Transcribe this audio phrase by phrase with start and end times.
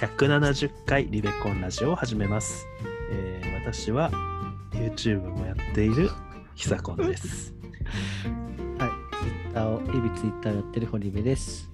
[0.00, 2.66] 170回リベコンラジオを始めます。
[3.12, 4.10] えー私は
[4.72, 6.10] YouTube もやっている
[6.54, 7.52] ひさこんです。
[8.80, 8.90] はい。
[9.22, 11.70] ツイッターを、日々ツイッターをやってる堀部です。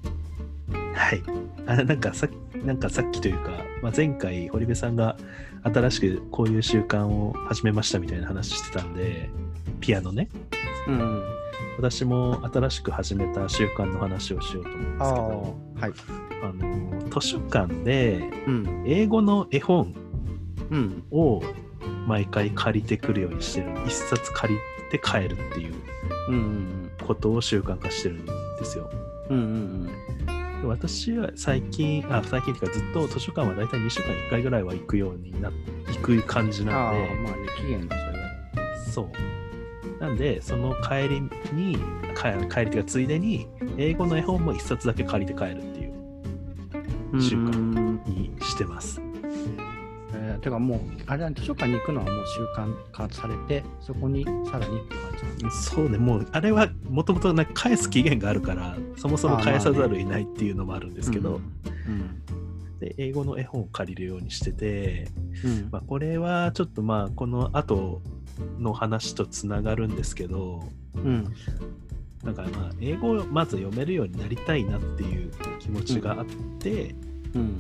[0.93, 1.23] はい。
[1.67, 2.27] あなんかさ
[2.65, 5.17] なんかさっきというか、まあ、前回堀部さんが
[5.63, 9.31] 新しくこういう習慣を始めましたみたいな話してたんで、
[9.81, 10.29] ピアノね。
[10.89, 11.23] うん。
[11.79, 15.93] 私も新しく始めた習慣の話をしようと思うんですけど、はい。
[16.43, 18.85] あの図書館でうん。
[18.87, 19.95] 英語の絵本
[20.71, 21.05] うん。
[21.11, 21.43] を
[22.07, 25.75] 毎回借りてくるようにしてる一冊借りて帰るっていう
[26.29, 26.35] うん。
[26.35, 26.91] うん。
[27.07, 28.91] ことを習慣化してるんですよ
[29.31, 29.37] うん。
[29.39, 30.69] うん。
[30.69, 35.51] 私は最近あ最近っていうかずっと図書館は大体2週間に1回ぐらいは行くようにな
[35.89, 38.77] 行く感じなんでまあね、期限がそれは。
[38.93, 39.36] そう
[40.01, 41.21] なんでその帰り
[41.53, 41.77] に
[42.15, 48.03] 帰帰りっていうかついでに英語の絵本も1冊だけ借りて帰るっていう習慣うん。
[48.07, 49.01] にしてます
[50.15, 61.41] えー、てかもう、あれだね、図書館に行くのはもう習慣化されて、そこにさらにって感じなんだそうねもうあれはもともと返す期限があるからそもそも返さざるを得ないっていうのもあるんですけど、
[61.89, 62.23] うん。
[62.79, 65.09] で英語の絵本を借りるようにしてて、
[65.45, 65.69] うん。
[65.71, 68.01] まあ、これはちょっとまあこの後
[68.59, 70.63] の話とつながるんですけど
[70.95, 71.33] うん。
[72.25, 76.27] なんかまあ英語をまず読めるようになりたいなっていう気持ちがあっ
[76.59, 76.95] て、
[77.35, 77.59] うん。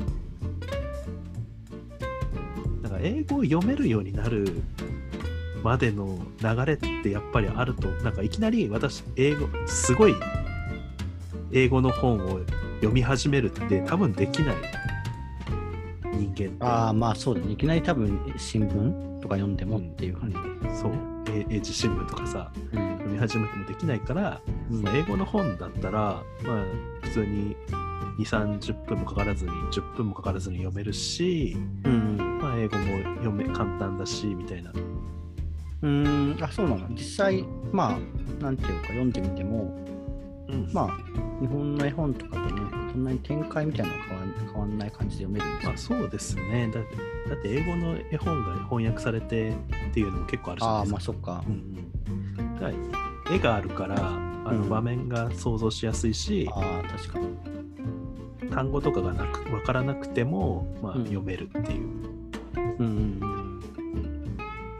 [2.82, 4.62] なんか英語を読めるようになる
[5.62, 10.14] までの流れってやっぱりあるとなんかいきなり私英語すごい
[11.52, 12.40] 英語の本を
[12.76, 14.56] 読み始めるって多分できない
[16.16, 17.52] 人間ってああ、まあそうだね。
[17.52, 20.42] いきなり多分、新聞とか読んでもっていう感じで。
[20.42, 20.55] そうえ
[21.48, 22.96] 英字新聞とかさうん。
[22.96, 26.64] 読み始めてもできないから、うんまあ英語の本だったら、まあ、
[27.02, 27.56] 普通に
[28.18, 32.38] 2 3 0分もかからずに10分もかからずに読めるし、うん。
[32.40, 34.72] まあ、英語も読め簡単だしみたいな
[35.82, 36.88] うーん、あ、そうなの。
[36.90, 39.76] 実際、まあ、なんていうか、読んでみても、
[40.48, 42.62] うんまあ、日本の絵本とかとね、
[42.96, 44.04] そんなに展開みたいなのは
[44.38, 46.96] 変変わんない感じで読めるんですよまあ、そうですねだって
[47.28, 49.54] だって英語の絵本が翻訳されてっ
[49.92, 51.50] ていうのも結構あるじゃああ、ないですかまあ、そっかう。
[51.50, 51.52] ん
[52.38, 52.68] うんだか
[53.28, 57.36] ら絵があるからあのうん場面が想像しやすいし、ああ、確かに。
[58.50, 61.88] 単語とかがなく分からなくても、まあ、うん読めるっていう、
[62.54, 64.38] うんうんうん。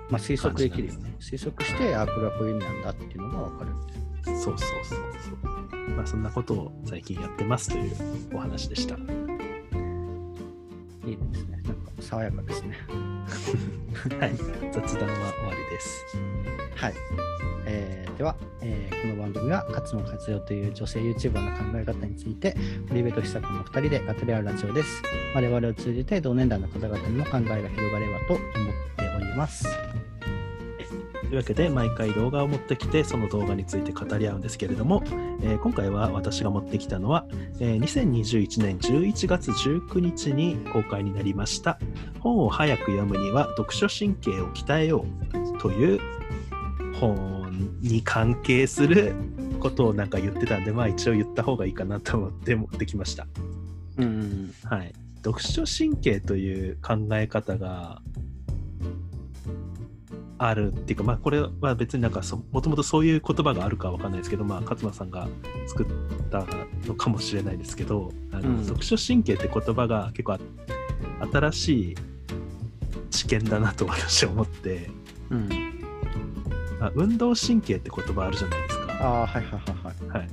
[0.09, 1.17] まあ、推測できるよね。
[1.21, 3.71] 推測して、あこれはこういう意味なんだっていうのがわかる。
[4.25, 4.97] そうそうそうそ
[5.51, 5.56] う。
[5.95, 7.93] まあそんなことを最近やってますという
[8.35, 8.95] お話でした。
[8.95, 8.99] い
[11.13, 11.63] いですね。
[11.65, 12.77] なんか、爽やかですね。
[14.19, 14.37] はい。
[14.73, 16.05] 雑談は終わりです。
[16.75, 16.95] はい。
[17.67, 22.57] えーでは、えーこの番組は勝野和代という女性 YouTuber の考え方について
[22.89, 25.03] 堀部と久子の2人で語り合うラジオです。
[25.35, 28.43] 我々を通じて同年代の方々にも考えが広がればと思っ
[28.97, 29.67] ております。
[31.29, 35.03] というわけで毎回動画を持ってきてその動画について語り合うんですけれども、
[35.43, 37.27] えー今回は私が持ってきたのは、
[37.59, 41.79] えー2021年11月19日に公開になりました
[42.21, 45.05] 本を早く読むには読書神経を鍛えよ
[45.55, 46.01] うという
[47.01, 49.15] 本に関係する
[49.59, 53.27] ことをなんか言ってたんでまあ一応言った方がいいかなと思って持ってきました。
[53.97, 54.55] うん。
[54.65, 54.93] はい、
[55.25, 58.01] 読書神経という考え方が
[60.39, 65.29] あるっていうか、まあ、これは別になんかそもともとそういう言葉があるかわかんないですけど、まあ、勝間さんが
[65.67, 65.87] 作っ
[66.31, 66.47] た
[66.87, 70.39] のかもしれないですけど、あのうん読書神経って言葉が結構あ
[71.33, 71.95] 新しい
[73.11, 74.91] 知見だなと私は思って、
[75.31, 75.49] うん。
[76.81, 78.93] あ運動神経って言葉あるじゃないですか。
[79.01, 80.19] ああ、はいはいはいはい。
[80.19, 80.29] はい、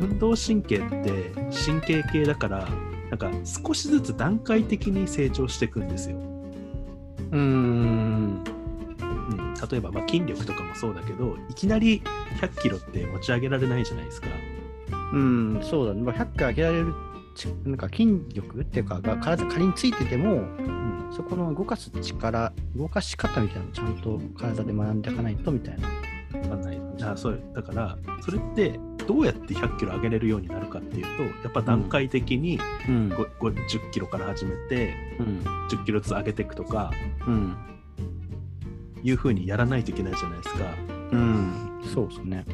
[0.00, 1.32] 運動神経って
[1.66, 2.66] 神経系だから
[3.10, 6.16] なんか少しずつ段階的に成長していくんですよ。
[6.16, 8.57] うーん。
[9.62, 12.02] うん、例えば、まあ、筋力とかもそうだけどいきなり
[12.40, 14.28] 100キロって持ち上げられないじゃないですか。
[15.12, 16.02] うん、そうだね。
[16.02, 16.94] まあ、100回上げられる
[17.34, 25.88] ちなんか筋力っていうかが体仮についてても、うん、そこの動かす力、動かし方みたいなのをちゃんと体で学んでいかないとみたいな。
[26.40, 35.38] わかんないあそうだからそれってどうやって100キロ上げれるようになるかっていうとやっぱ段階的にうんごご10キロから始めてうん。
[35.70, 36.90] 10キロずつ上げていくとか
[37.26, 37.56] うん。
[39.02, 40.64] いうふうにやらないといけないじゃないですか。
[41.12, 41.80] うん。
[41.94, 42.44] そうですね。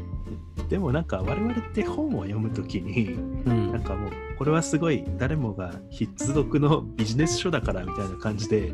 [0.69, 8.73] でもなんか我々って本を読むときにうんなんかもうこれはすごい誰もが必読のビジネス書だからみたいな感じで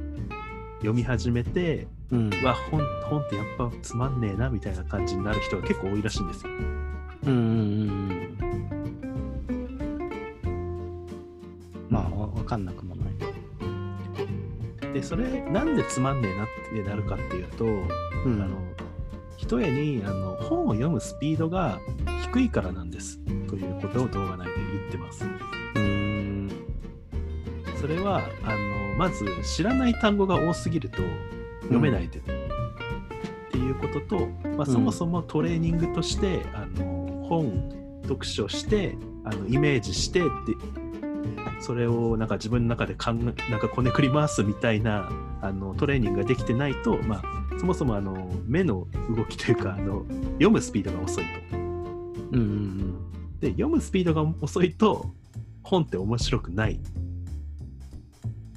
[0.78, 6.52] 読み始めてうんうわ本本ってやっぱつまんねえなみたいな感じになる人が結構多いらしいんですよ。
[7.26, 8.36] うんうんうん
[11.90, 12.89] まあわわかんなくもない
[14.92, 16.48] でそれなんでつまんねえなっ
[16.84, 18.42] てなるかっていうと、うん。
[18.42, 18.56] あの
[19.36, 21.78] ひとえにあの本を読むスピードが
[22.24, 25.24] 低いからなんですということを動画内で言ってます。
[25.24, 26.50] うーん。
[27.80, 30.98] それはあのまず知らない単語が多すぎると
[31.62, 32.22] 読めないで、っ
[33.50, 34.26] ていうことと、
[34.58, 40.30] まあ、そもそもトレーニングとして、あの本読書してあのイメージしてって
[41.60, 45.10] それをなんか自分の中で考えなんかこねくり回すみたいな
[45.42, 51.56] あのトレーニングができてないと、まあ、そもそもあの目の動きというかあの読むスピードが遅いと。
[52.32, 52.80] うんうん
[53.40, 55.14] で読むスピードが遅いと
[55.62, 56.80] 本って面白くない。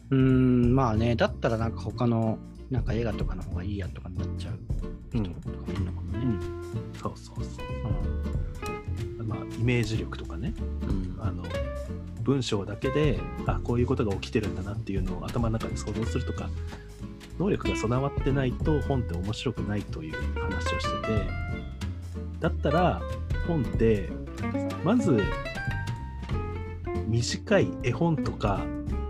[0.09, 2.37] うんまあねだったらなんか他の
[2.69, 4.59] なんか映画とかの方がいいやとかになっちゃう。
[5.17, 5.23] うん。
[5.23, 6.45] 人とかもいるのかもね。
[7.01, 7.61] そうそうそ
[9.21, 9.23] う。
[9.23, 10.53] まあ、イメージ力とかね。
[10.57, 11.17] うん。
[11.19, 11.43] あの
[12.23, 16.49] 文章だけであこういうことが起きてるんだなっていうのを頭の中で想像するとか
[17.39, 21.27] 能力が備わってないと本って面白くないという話をしてて
[22.39, 23.01] だったら
[23.47, 24.09] 本って
[24.83, 25.21] まず
[27.07, 28.61] 短い絵本とか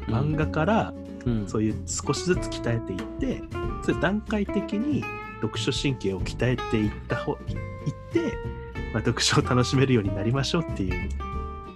[0.07, 0.94] 漫画から
[1.25, 3.42] うんそういう少しずつ鍛えていって
[3.83, 5.04] それ段階的に
[5.42, 7.38] 読書神経を鍛えていった方いっ
[8.12, 8.19] て、
[8.94, 11.09] まあ、読書を楽しめるようになりましょうっていう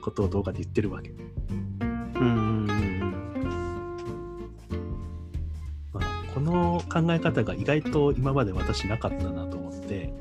[0.01, 1.26] ことを動画で言ってるわけ。
[2.19, 3.13] うんうんうん。
[5.93, 6.03] まあ、
[6.33, 10.13] この考え方が意外と今まで私なかったなと思って、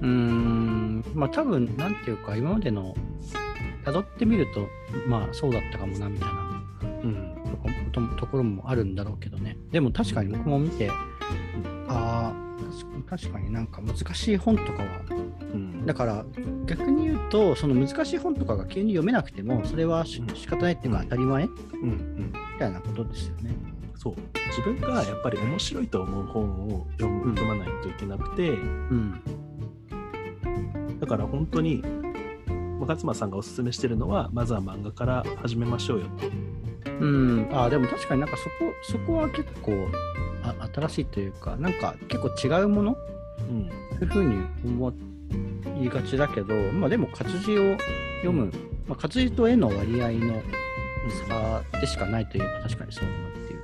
[0.00, 1.04] うーん。
[1.14, 2.94] まあ多分なんていうか今までの
[3.84, 4.66] 辿ってみると
[5.08, 6.62] まあそうだったかもなみたいな。
[6.82, 7.36] うん。
[7.92, 9.56] とこところもあるんだろうけどね。
[9.70, 10.90] でも確かに僕も見て
[11.88, 12.34] ああ
[13.08, 15.00] 確かになんか難しい本とかは
[15.56, 15.86] うん。
[15.86, 16.24] だから
[16.66, 20.34] 逆に言うとその難しい本とかが急に読めなくてもそれはしうん。
[20.36, 22.32] 仕方ないっていうか当たり前みうんうん。
[22.58, 23.56] たいなことですよね。
[23.96, 24.14] そう。
[24.48, 29.20] 自分がやっぱり面白いと思う本を読むうん読まないといけなくてうん。
[31.00, 31.82] だから本当に
[32.80, 36.30] 勝間さんがおすすめしてるのはまずは漫画から始めましょうよって
[37.00, 37.04] う。
[37.04, 38.50] ん、あでも確かになんかそこ
[38.82, 39.72] そこは結構
[40.42, 42.28] あ新しいというかなんか結構
[42.60, 42.96] 違うもの？
[43.50, 43.68] うん。
[43.68, 44.88] そういうふうに思
[45.80, 47.76] いがちだけど、まあでも活字を
[48.22, 48.52] 読む、
[48.86, 50.42] まあ、活字と絵の割合の
[51.28, 53.62] 差でしかないといえば確かにそうだなっていう。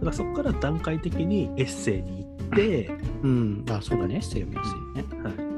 [0.00, 2.90] だからそこから段階的にエッセイに行って、
[3.22, 5.22] うん、あそうだね、エッセイ読みやすいよね。
[5.22, 5.48] はい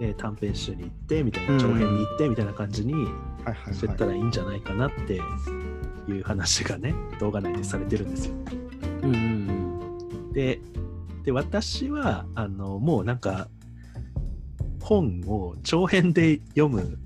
[0.00, 2.94] えー短編集に行ってみたいな長編に行ってみたいな感じに
[3.72, 5.20] してったらいいんじゃないかなって
[6.08, 8.34] いう話がね動画内でされてるんですよ。
[9.02, 10.60] うんうんで
[11.28, 13.48] で私はあのもうなんか
[14.80, 16.98] 本を長編で読む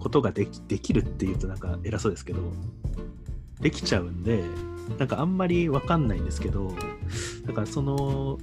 [0.00, 2.40] ことができできるっていうとなんか偉そうですけど
[3.60, 4.42] できちゃうんで
[4.98, 6.74] なんかあんまりわかんないんですけど
[7.46, 8.40] だからその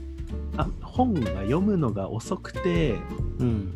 [0.56, 2.96] あ本が読むのが遅くて
[3.40, 3.74] うん。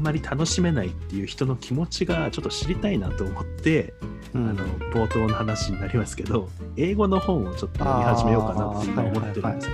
[0.00, 3.92] うんまり楽しめないっていう人の気持ちがちょっと知りたいなと思って、
[4.32, 9.72] うんあの冒頭の話になりますけど英語の本をちょっと読み始めようかなって今思ってるんですよ。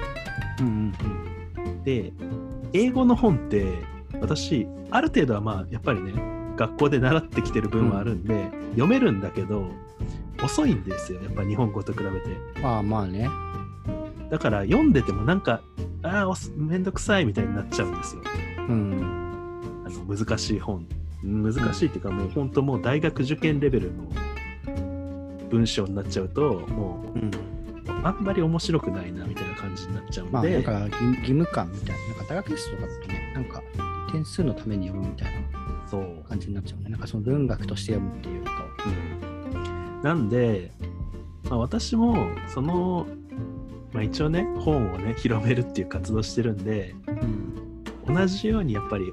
[0.61, 0.93] うん
[1.85, 2.13] で
[2.73, 3.67] 英語の本って
[4.21, 6.15] 私ある程度はまあやっぱりね
[6.57, 9.69] 学校で習ってきてる分はあるんで、読めるんだけど
[10.43, 12.31] 遅いんですよやっぱ日本語と比べて。
[12.57, 12.63] うん。
[12.63, 13.29] まあまあね。
[14.31, 15.61] だから読んでてもなんか
[16.03, 18.23] ああめんどくさいみたいになっちゃうんですよ。
[18.69, 19.16] うん。
[20.01, 20.87] 難しい本
[21.23, 24.05] 難しいっていうかもう本当もう大学受験レベルの
[25.51, 27.31] 文章になっちゃうともうん。
[27.31, 27.57] う
[28.07, 33.63] あんまり面白くないなみたいな感じになっちゃうんで、まあなんか義義務感みたいな、なんか大学テストとかだとね、なんか
[34.13, 36.91] 点数のために読むみたいなそう、感じになっちゃうね。
[36.91, 38.51] なんかその文学として読むっていうと。
[38.87, 40.71] うん、なんで、
[41.51, 43.07] まあ、私もその、
[43.93, 48.15] まあ、一応ね本をね広めるっていう活動してるんでうん。
[48.15, 49.13] 同じようにやっぱり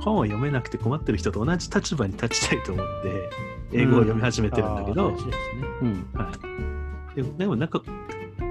[0.00, 3.30] 本を読めなくて困ってる人と同じ立場に立ちたいと思って
[3.72, 5.32] 英語を読み始めてるんだけど、ですね。
[5.82, 6.08] うん。
[6.14, 6.32] は
[7.16, 7.82] い、ででもなんか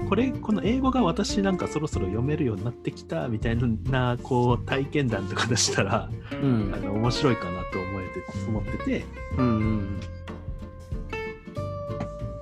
[0.08, 9.04] これこの英語が私なんかそろそろ読めるようになってきたみたいなこう体験談とか出したらうんあの面白いかなと思えて思ってて、
[9.38, 10.00] うんうん。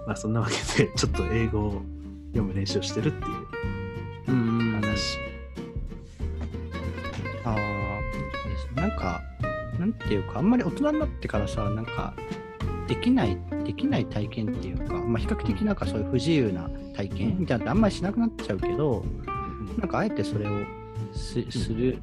[0.06, 1.82] まあ、そんなわけでちょっと英語を
[2.32, 4.80] 読む練習をしてるっていううんうん。
[4.80, 5.18] 話。
[7.44, 7.54] ああ、
[9.82, 12.14] なんていうか、あんまり大人になってからさ、なんか、
[12.86, 19.04] できない、できない体験っていうか、まあ、比較的なんかそういう不自由な体験みたいなのってあんまりしなくなっちゃうけど、
[19.78, 20.52] なんかあえてそれを
[21.12, 21.98] すする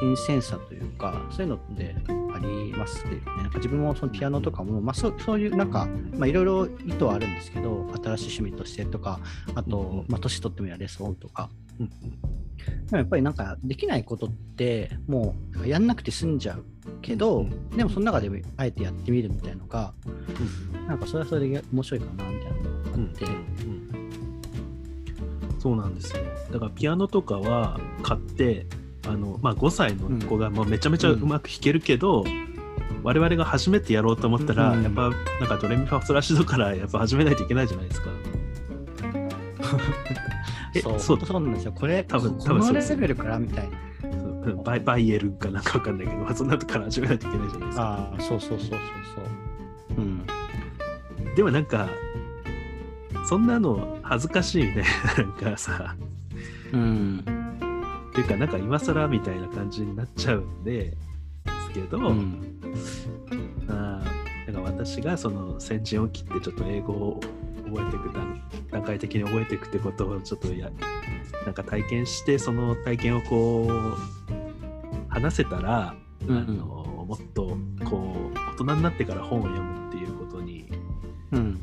[0.00, 3.20] 新鮮さというか、そういうのってあありますよね。
[3.38, 9.18] なんか自分もそのピアノとかも、まあ、そうそういうなんか、まあ、いろいろ意図はあるんですけど、新しい趣味としてとか、
[9.56, 11.50] あと、まあ、年取ってもやれそうとか。
[11.80, 11.90] うん
[12.66, 16.64] でもやっぱりなんかできないことってもうやんなくて済んじゃう
[17.02, 17.70] けど、うん。
[17.70, 20.86] でもその中であえてやってみるみたいなのがうん。
[20.86, 23.88] なんかそれはそれで面白いかなみたいなのがあって、うん
[25.58, 26.22] そうなんですよ。
[26.52, 28.66] だからピアノとかは買って
[29.06, 32.24] あの、まあ、5歳の子がもうめちゃめちゃうまく弾けるけど、
[33.02, 34.82] 我々が初めてやろうと思ったら、うん。
[34.82, 38.10] やっぱなんかドレミファソラシドからやっぱ始めないといけないじゃないですか。
[40.78, 41.00] えそう。
[41.00, 41.72] そうそうなんですよ。
[41.72, 42.74] これ多分こ多分そう。
[42.74, 43.78] ですのレベルからみたいな。
[44.64, 47.84] バイバイエルンかなんかわかんないけど、まあ、そんなとこから始めないといけないじゃないですか。
[47.84, 48.76] ああそうそうそうそうそ
[49.96, 49.98] う。
[49.98, 50.26] うん。
[51.34, 51.88] でもなんか
[53.28, 55.96] そんなの恥ずかしいみたいな なんかさ。
[56.72, 57.24] うん。
[58.10, 60.96] っていうかなんか今更みたいな感じになっちゃうんでで
[61.66, 62.60] すけど、うん。
[63.68, 67.20] あーなんか私がその先陣を切ってちょっと英語を
[67.68, 70.70] 覚えていく段段階的に覚えていくってことをちょっとや
[71.44, 73.98] なんか体験してその体験をこう
[75.08, 75.94] 話せたら、
[76.26, 77.56] うんあのもっと
[77.88, 80.70] こう大人になってから本を読むっていうことに
[81.32, 81.60] うん。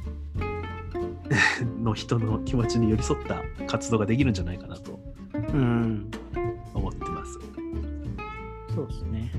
[1.83, 4.99] の人の気持ちに寄り添った活動ができるんじゃないかなと
[5.33, 6.09] うん。
[6.73, 7.39] 思ってます。
[8.73, 9.31] そうですね。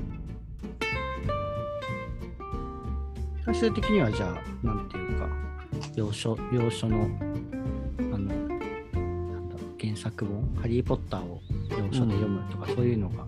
[3.45, 4.73] 最終的にはじゃあな
[5.97, 7.09] 要所要所の
[7.99, 8.47] あのなん
[9.49, 13.25] だろう原作本「ハリー・ポッター」を要所で読むとか、そういうのが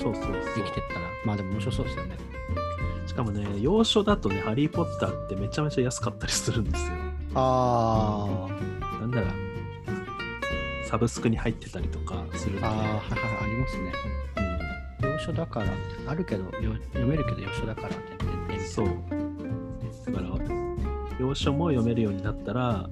[0.00, 2.16] そうそうできてったらまあでも面白そうですよね。
[3.06, 6.92] しかもね、洋書だとね、ハリー・ポッターってめちゃめちゃ安かったりするんですよ。
[7.34, 8.48] あ
[9.00, 9.26] なんなら、
[10.86, 13.00] サブスクに入ってたりとかするんで、あああはいはい
[13.42, 13.92] ありますね。
[15.02, 15.66] 要所だから
[16.06, 19.13] あるけどよ読めるけど要所だからって言ってうんそう。
[21.14, 22.88] だから、洋書も読めるようになったら、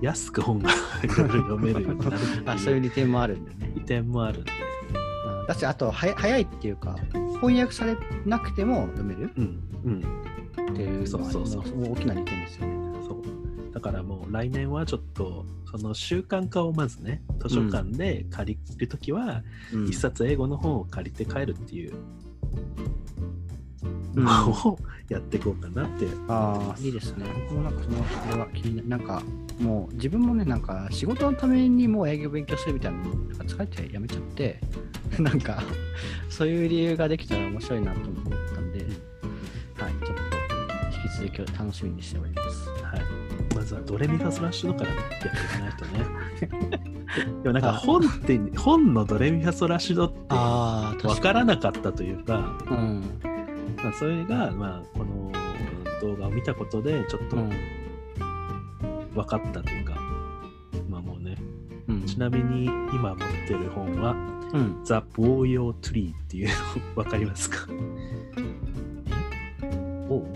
[0.00, 0.70] 安く本が
[1.02, 3.72] 読めるようになるあそういう利点もあるんでね。
[3.74, 4.40] 利点もある。
[4.40, 6.96] んで、うんだしあとはや早いっていうか
[7.40, 12.76] 翻訳されなくても読めるうん、うん、っていうそうそうそう大きな利点ですよね。
[13.06, 13.72] そう。
[13.72, 19.84] だからもう来年はちょっと、その習慣化をまずね、図書館で借りるときは、うん。
[19.86, 21.94] 一冊英語の本を借りて帰るっていう
[24.16, 24.26] うん
[25.08, 26.06] やっていこうかなって。
[26.28, 27.26] ああ、いいですね。
[27.48, 29.22] 僕もなんかその、それは気にななんか、
[29.60, 34.60] もう自分もね、なんか仕事のためにもう営業勉強するみたいなの、なんか疲れてやめちゃって、
[35.20, 35.62] なんか、
[36.28, 38.14] そういう理由ができたら面白いなと思っ
[38.54, 40.36] たんで、はい、ちょっと
[40.96, 42.68] 引き続き楽しみにしております。
[42.68, 43.54] はい。
[43.54, 46.80] まずはドレミファソラッシュドかやっていかないとね。
[47.44, 53.35] でもなんか本って、本のドレミファソラッシュドって分からなかったというか、うん。
[53.82, 55.30] まあ、それが、まあ、この
[56.00, 57.50] 動画を見たことでちょっとうん。
[59.14, 59.94] 分かったというか、
[60.90, 61.36] まあもうね、
[61.88, 62.02] うん。
[62.04, 64.12] ちなみに今持ってる本は、
[64.52, 64.84] うん。
[64.84, 66.54] The Boyo Tree っていうの
[67.02, 67.66] 分かりますか？
[70.10, 70.26] おう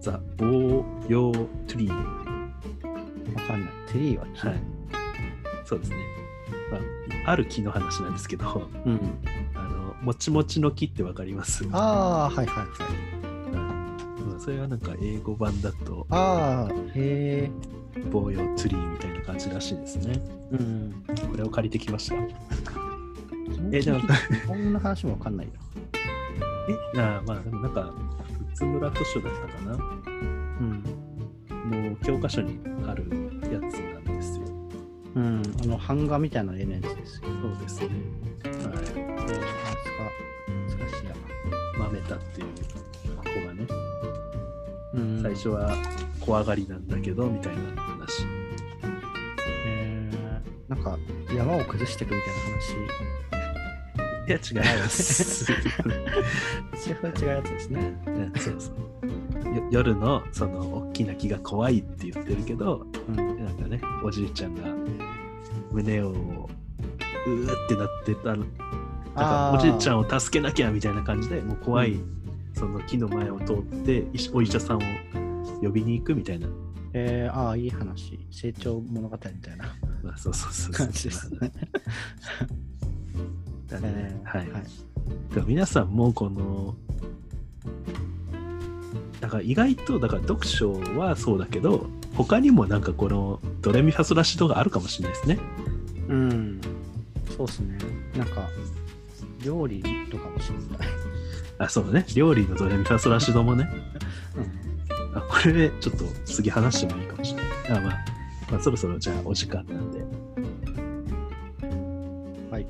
[0.00, 1.88] ?The Boyo Tree。
[1.88, 3.70] わかんない。
[3.88, 4.62] ツリーは木はい。
[5.64, 5.96] そうですね。
[6.70, 6.80] まあ、
[7.32, 9.00] ある木の話なんですけど、うん。
[10.02, 11.64] もちもちの木って分かります？
[11.72, 12.66] ああ、はいはいはい。
[14.24, 17.50] まあそれはなんか英語版だと、ああ、へえ。
[18.10, 20.20] ボーヨツリーみたいな感じらしいですね。
[20.50, 21.04] うん。
[21.30, 22.16] これを借りてきました。
[23.70, 24.00] えじゃあ
[24.48, 25.52] こんな話もわかんないよ。
[26.94, 27.92] え、ああまあでもなんか、
[28.54, 29.84] 津村図書だったかな
[30.60, 30.82] うん。
[31.90, 33.04] の教科書にある
[33.52, 34.46] やつなんですよ。
[35.16, 35.42] うん。
[35.62, 37.28] あの、版画みたいな絵のやつですよ。
[37.42, 37.88] そうですね。
[38.64, 39.91] はい。
[41.92, 42.46] マメタっていう
[43.16, 43.66] 子がね、
[44.94, 45.74] うん最初は
[46.20, 48.24] 怖がりなんだけど、みたいな話。
[49.66, 50.98] えー、なんか、
[51.34, 52.34] 山を崩していくみたいな
[54.38, 54.56] 話。
[54.56, 55.44] いや、違います。
[55.44, 58.02] それは違うやつですね。
[58.06, 63.44] うんそうそうよ夜のその大きな木が怖いって言ってるけどうん。
[63.44, 64.62] なんかねおじいちゃんが
[65.72, 68.36] 胸をうーってなってたら
[69.14, 72.22] なんかおじいちゃんを助けなきゃみたいな感じでもう怖い、うん
[72.54, 74.80] その木の前を通ってお医者さんを
[75.60, 76.48] 呼びに行くみたいな、
[76.92, 78.18] えー、ああ、いい話。
[78.30, 81.52] 成長物語みたいなまあ、そうそうそう感じですね。
[83.68, 84.62] だねえーはい、はい。
[84.62, 84.66] だか
[85.36, 86.74] ら皆さんもこの
[89.20, 95.38] だから意外とだから読書はそうだけど他にもなんかこのドレミファソラシドがあるかもしれないですね。
[96.08, 96.60] うん。
[97.36, 97.78] そうですね。
[98.16, 98.48] なんか、
[99.42, 100.88] 料理とかも知りたい。
[101.58, 102.06] あ、そうだね。
[102.14, 103.68] 料理のドレミファソラシドもね。
[105.14, 107.42] あこれ、ちょっと次話してもいいかもしれ
[107.74, 107.78] ない。
[107.78, 108.04] あまあ、
[108.52, 110.00] まあ、そろそろじゃあお時間なんで。
[112.50, 112.66] はい。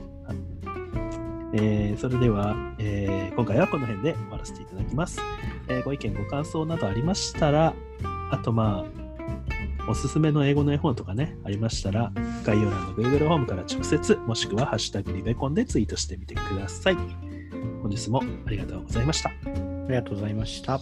[1.55, 5.21] えーそれでは、えー今回はこの辺で終わらせていただきます。
[5.69, 7.75] えーご意見、ご感想などありましたら、
[8.31, 9.02] あとまあ、
[9.89, 12.13] おすすめの英語の絵本とかね、ありましたら、
[12.45, 16.97] 概要欄の Google ホームから直接、もしくはハッシュタグリベコンでツイートしてみてください。
[17.83, 19.31] 本日もありがとうございました。
[19.31, 19.33] あ
[19.89, 20.81] りがとうございました。